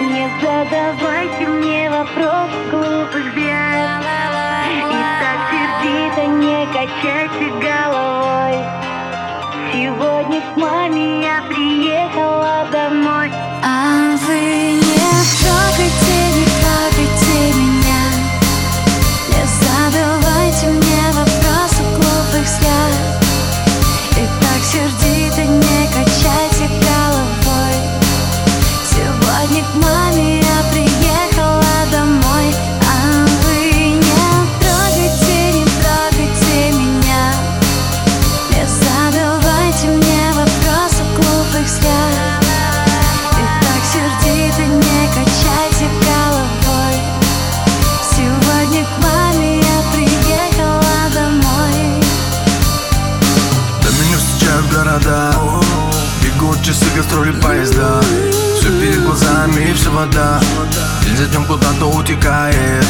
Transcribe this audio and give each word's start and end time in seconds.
Не 0.00 0.28
задавайте 0.40 1.46
мне 1.46 1.90
вопрос 1.90 2.29
города. 54.70 55.34
Бегут 56.22 56.62
часы 56.62 56.84
гастроли 56.96 57.32
поезда. 57.32 58.00
Все 58.58 58.68
перед 58.80 59.04
глазами 59.04 59.72
все 59.74 59.90
вода. 59.90 60.40
День 61.02 61.16
за 61.16 61.26
днем 61.26 61.44
куда-то 61.44 61.86
утекает. 61.86 62.84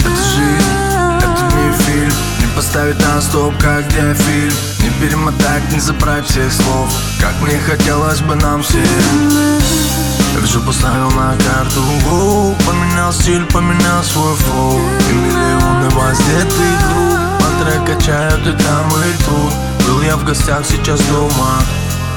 Это 0.00 0.10
жизнь, 0.10 1.18
это 1.18 1.56
не 1.56 1.72
фильм. 1.84 2.12
Не 2.40 2.46
поставить 2.54 2.98
на 3.00 3.20
стоп, 3.20 3.54
как 3.58 3.86
где 3.88 4.14
фильм 4.14 4.54
Не 4.82 4.90
перемотать, 5.00 5.72
не 5.72 5.80
забрать 5.80 6.26
всех 6.26 6.52
слов. 6.52 6.92
Как 7.20 7.34
мне 7.42 7.58
хотелось 7.58 8.20
бы 8.20 8.36
нам 8.36 8.62
всем 8.62 8.82
Я 10.34 10.40
все 10.44 10.60
поставил 10.60 11.10
на 11.10 11.36
карту. 11.36 11.82
Воу, 12.06 12.54
Поменял 12.66 13.12
стиль, 13.12 13.44
поменял 13.46 14.02
свой 14.04 14.34
флоу. 14.36 14.80
И 15.10 15.12
миллионы 15.12 15.90
воздетых 15.90 16.80
рук 16.94 17.18
По 17.38 17.64
трек 17.64 17.84
качают 17.86 18.46
и 18.46 18.52
там, 18.62 18.88
и 18.88 19.24
тут 20.08 20.14
Был 20.14 20.14
я 20.14 20.16
в 20.16 20.24
гостях, 20.24 20.64
сейчас 20.64 21.00
дома. 21.02 21.62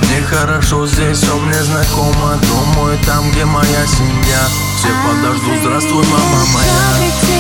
Мне 0.03 0.22
хорошо 0.22 0.88
здесь, 0.88 1.17
все 1.17 1.38
мне 1.38 1.64
знакомо. 1.64 2.39
Думаю, 2.48 2.98
там, 3.06 3.30
где 3.31 3.45
моя 3.45 3.88
семья. 3.88 4.48
Все 4.78 4.88
подождут, 5.06 5.59
здравствуй, 5.61 6.06
мама 6.06 6.45
моя 6.53 7.30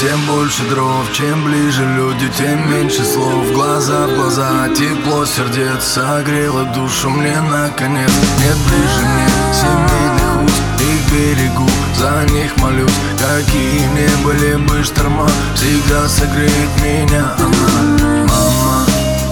тем 0.00 0.20
больше 0.26 0.62
дров 0.64 1.10
Чем 1.12 1.44
ближе 1.44 1.84
люди, 1.96 2.28
тем 2.36 2.70
меньше 2.70 3.04
слов. 3.04 3.52
Глаза 3.52 4.06
в 4.06 4.14
глаза, 4.14 4.68
тепло 4.74 5.24
сердец 5.24 5.84
Согрело 5.84 6.64
душу 6.74 7.10
мне 7.10 7.40
наконец. 7.40 8.10
Нет 8.38 8.56
ближе 8.68 9.06
мне 9.06 9.28
семейных 9.52 10.44
уз 10.44 10.52
Их 10.80 11.12
берегу, 11.12 11.68
за 11.96 12.24
них 12.32 12.56
молюсь. 12.58 12.90
Какие 13.18 13.86
не 13.86 14.24
были 14.24 14.56
бы 14.56 14.82
шторма 14.84 15.28
Всегда 15.54 16.08
согреет 16.08 16.82
меня 16.82 17.34
она. 17.38 18.26
Мама, 18.26 18.86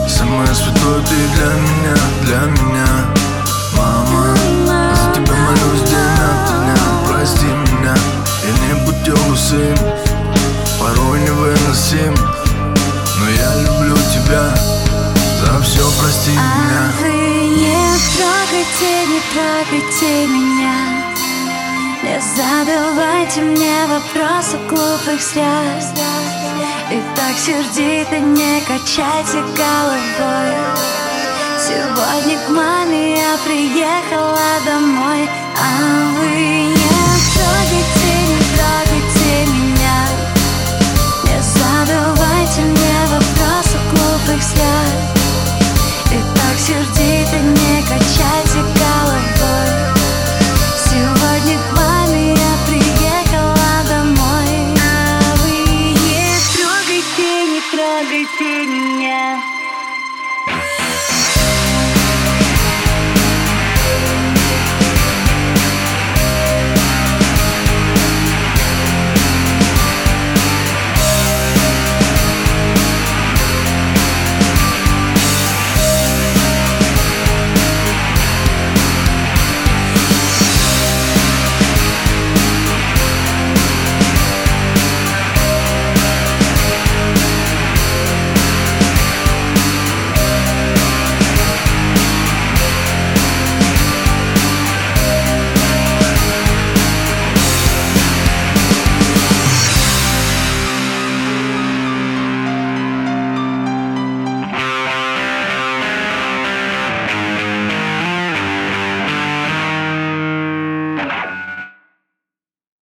самая 0.08 0.54
святой 0.54 1.02
ты 1.02 1.16
для 1.36 1.52
меня, 1.54 1.96
для 2.22 2.62
меня 2.62 3.23
меня. 20.34 20.76
Не 22.02 22.20
задавайте 22.20 23.40
мне 23.40 23.86
вопросы 23.86 24.58
глупых 24.68 25.18
взгляд 25.18 25.82
И 26.90 27.00
так 27.16 27.36
сердито 27.38 28.18
не 28.18 28.60
качайте 28.60 29.40
головой. 29.56 30.54
Сегодня 31.58 32.38
к 32.46 32.50
маме 32.50 33.16
я 33.16 33.38
приехала 33.44 34.38
домой 34.66 35.28
А 35.56 36.18
вы 36.18 36.74
не 36.76 36.83